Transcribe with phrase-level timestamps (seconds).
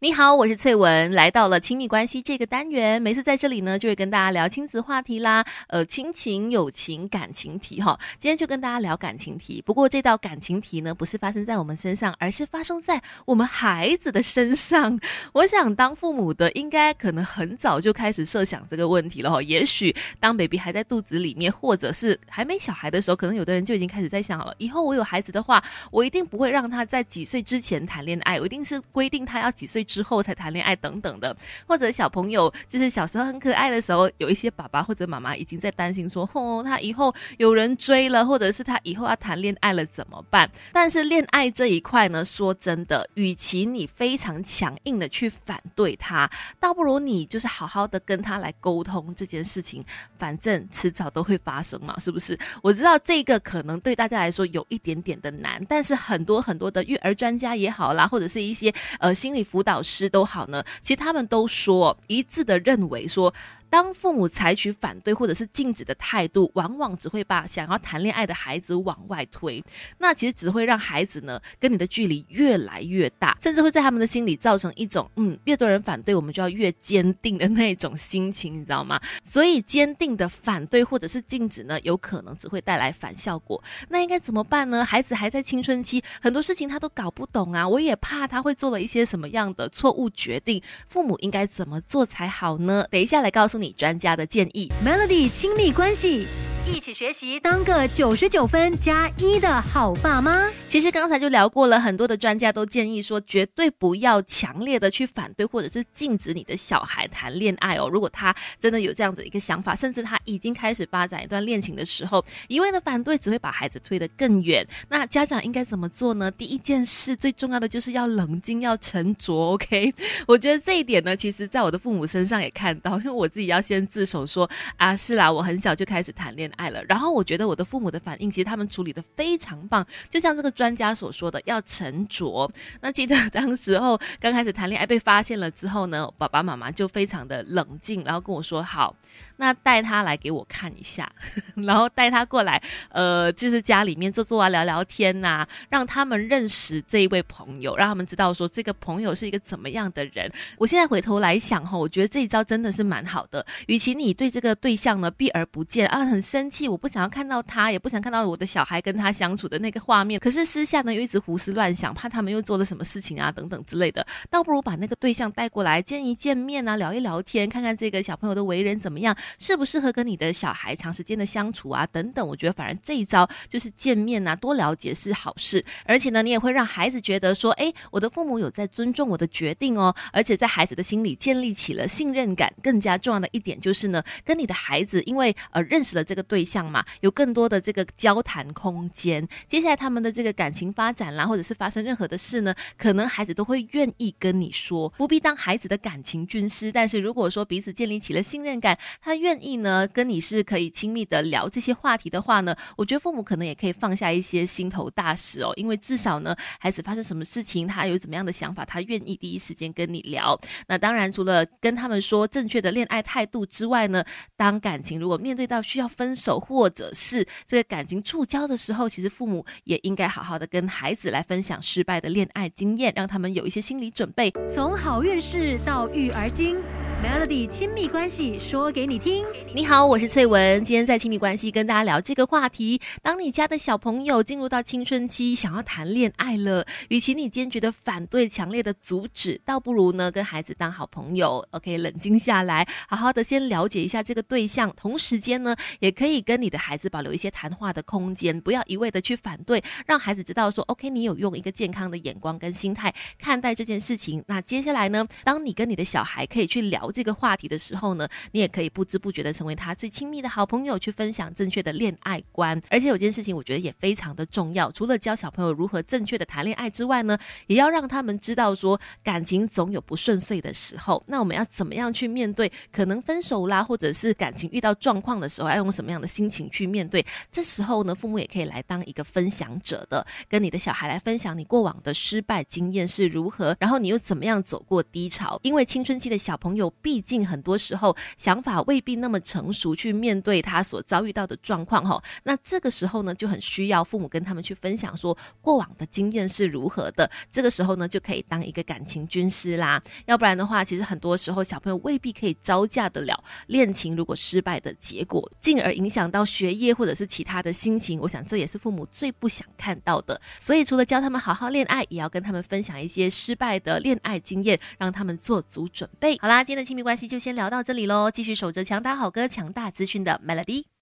[0.00, 3.02] 你好，我是翠文，来到了亲密关系这个单元。
[3.02, 7.98] 每次在这里呢，就会跟大家聊亲子话题啦，呃，亲情、友情、感情题哈。
[8.16, 9.60] 今天就跟大家聊感情题。
[9.60, 15.00] 不过这道感情题呢，不是发生在我们身上，而是发生在我们孩子的身上。
[15.32, 19.42] 我想当父母的，应该可能很早就开始设想这个问题了哈。
[19.42, 25.60] 也许当 baby 还在肚子里面，或者是还没小孩的时候，可能有的人就已经开始在想了，以后我有孩子的话，
[25.90, 29.84] 我一定不会让他在几岁之前谈恋爱，我一定是规定他要几岁。
[29.88, 31.34] 之后才谈恋爱等等的，
[31.66, 40.48] 或者小朋友就是小时候很可爱的时候，有一些爸爸或者妈妈已经在担心说，哦，他以后有人追了，或者是他以后要谈恋爱了怎么办？
[40.72, 49.82] 但是恋爱这一块呢，说真的，与其你非常强硬的去反对他，倒不如你就是好好的跟他来沟通这件事情，
[50.18, 52.38] 反正迟早都会发生嘛，是不是？
[52.62, 58.70] 我知道这个可能对大家来说有一点点的难，但是很多很多的育儿专家也好啦，或者是一些
[59.00, 59.77] 呃心理辅导。
[59.78, 63.32] 老师都好呢，其实他们都说一致的认为说。
[63.70, 69.62] 当父母采取反对或者是禁止的态度，往往只会把想要谈恋爱的孩子往外推。
[69.98, 78.98] 那其实只会让孩子呢跟你的距离越来越大，甚至会在他们的心里造成一种嗯，越多人反对，我们就要越坚定的那种心情，你知道吗？
[79.22, 83.62] 所以坚定的反对或者是禁止呢，有可能只会带来反效果。
[83.88, 84.82] 那应该怎么办呢？
[84.84, 87.68] 孩子还在青春期，很多事情他都搞不懂啊。
[87.68, 92.86] 我也怕他会做了一些什么样的错误决定，父母应该怎么做才好呢？
[92.90, 93.57] 等一下来告诉。
[93.58, 96.47] 你专家的建议，Melody 亲密关系。
[96.74, 100.48] 一起学习，当个九十九分加一的好爸妈。
[100.68, 107.88] 其实刚才就聊过了，很多的专家都建议说，绝对不要强烈的去反对或者是禁止你的小孩谈恋爱哦。
[107.88, 114.64] 如果他真的有这样的一个想法，甚至他已经开始发展一段恋情的时候，一味的反对只会把孩子推得更远。
[114.90, 116.30] 那家长应该怎么做呢？
[116.30, 119.52] 第一件事最重要的就是要冷静，要沉着。
[119.52, 119.92] OK，
[120.28, 126.57] 我觉得这一点呢，其实在我的父母身上也看到，因为我自己要先自首说啊，是啦，我很小就开始谈恋爱。
[126.58, 132.50] 爱了，然后我觉得我的父母的反应，其实他们处理的非常棒，就像这个专家所说的，要沉着。
[132.82, 138.94] 那记得 当时候刚开始谈恋爱被发现了之后呢，爸爸妈妈就非常的冷静，然后跟我说好。
[139.40, 141.10] 那带他来给我看一下，
[141.54, 150.28] 然后带他过来，呃，就是家里面坐坐啊，聊聊天呐，让他们认识这一位朋友，让他们知道说这个朋友是一个怎么样的人。
[150.56, 153.46] 我现在回头来想哈，我觉得这一招真的是蛮好的。
[153.68, 169.16] 与其你对这个对象呢避而不见啊，很生气，我不想要看到他，也不想看到我的小孩跟他相处的那个画面，可是私下呢又一直胡思乱想，怕他们又做了什么事情啊等等之类的，倒不如把那个对象带过来见一见面啊，聊一聊天，看看这个小朋友的为人怎么样。
[169.40, 171.84] 适不适合跟你的小孩长时间的相处啊？
[171.88, 175.64] 等等，我觉得反而这一招就是见面啊，多了解是好事。
[175.84, 179.92] 而且呢，你也会让孩子觉得说，哎，我的父母有在尊重我的决定哦。
[180.12, 182.52] 而且在孩子的心里建立起了信任感。
[182.62, 189.26] 更加重要的一点就是呢，跟你的孩子因为呃认识了这个对象嘛，有更多的这个交谈空间。
[189.48, 196.70] 接下来他们的这个感情发展啦，或者是发生任何的事呢，可能孩子都会愿意跟你说，不必当孩子的感情军师。
[196.70, 210.38] 但是如果说彼此建立起了信任感，他愿意呢，跟你是可以亲密的聊这些话题的话呢，我觉得父母可能也可以放下一些心头大事哦，因为至少呢，孩子发生什么事情，他有怎么样的想法，他愿意第一时间跟你聊。
[210.66, 214.04] 那当然，除了跟他们说正确的恋爱态度之外呢，
[214.36, 224.32] 当感情如果面对到需要分或者是这个感情触礁的时候，其实父母也应该好好的跟孩子来分享失败的恋爱经验，让他们有一些心理准备。
[224.54, 226.56] 从好运势到育儿经。
[227.00, 229.24] Melody 亲密关系说给你听。
[229.54, 230.64] 你好，我是翠文。
[230.64, 232.80] 今天在亲密关系跟大家聊这个话题。
[233.02, 241.46] 当你家的小朋友进入到青春期，想要谈恋爱了，与其你坚决的反对、强烈的阻止，倒不如呢跟孩子当好朋友。
[241.52, 244.72] OK，冷静下来，好好的先了解一下这个对象。
[244.76, 254.24] 同时间呢，也可以跟你的孩子保留一些谈话的空间，不要一味的去反对，让孩子知道说 OK，你有用一个健康的眼光跟心态看待这件事情。
[254.26, 256.87] 那接下来呢，当你跟你的小孩可以去聊。
[256.90, 262.60] 这个话题的时候呢，你也可以不知不觉的成为他最亲密的好朋友，去分享正确的恋爱观。
[262.70, 271.02] 而且有件事情，我觉得也非常的重要，除了教小朋友如何正确的谈恋爱之外呢，也要让他们知道说，感情总有不顺遂的时候。
[271.06, 277.04] 那我们要怎么样去面对可能分手啦，或者是感情遇到状况的时候，要用什么样的心情去面对？
[277.30, 285.38] 这时候呢，父母也可以来当一个分享者的，跟你的小孩来分享你过往的失败经验是如何，然后你又怎么样走过低潮？
[285.42, 286.72] 因为青春期的小朋友。
[286.82, 292.02] 毕竟很多时候想法未必那么成熟，去面对他所遭遇到的状况哈。
[292.24, 297.10] 那这个时候呢，就很需要父母跟他们去分享说过往的经验是如何的。
[297.30, 299.82] 这个时候呢，就可以当一个感情军师啦。
[300.06, 308.00] 要不然的话，其实很多时候小朋友未必可以招架得了恋情如果失败的结果，进而影响到学业或者是其他的心情。
[308.00, 310.20] 我想这也是父母最不想看到的。
[310.38, 316.18] 所以除了教他们好好恋爱，也要跟他们分享一些失败的恋爱经验，让他们做足准备。
[316.20, 318.10] 好啦，今天的亲密关系就先聊到这里喽。
[318.10, 320.68] 继续守着强大好歌、强大资讯的 Melody。